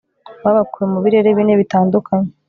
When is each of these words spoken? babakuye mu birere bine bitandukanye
babakuye 0.43 0.85
mu 0.93 0.99
birere 1.03 1.29
bine 1.37 1.53
bitandukanye 1.61 2.29